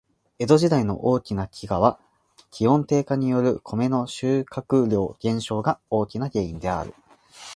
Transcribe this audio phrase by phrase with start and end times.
[0.39, 1.99] 江戸時代の大きな飢饉は、
[2.49, 6.95] 気温低下によるコメの収穫量減少が大きな原因である。